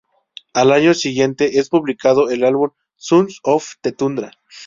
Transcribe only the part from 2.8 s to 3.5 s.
"Suns